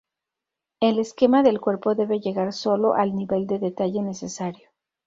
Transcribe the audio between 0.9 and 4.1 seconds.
esquema del cuerpo debe llegar solo al nivel de detalle